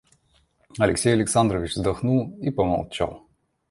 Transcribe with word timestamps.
Алексей 0.79 1.13
Александрович 1.13 1.73
вздохнул 1.75 2.35
и 2.41 2.49
помолчал. 2.49 3.27